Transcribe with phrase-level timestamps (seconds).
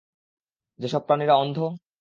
[0.79, 1.57] যেসব প্রাণীরা অন্ধ?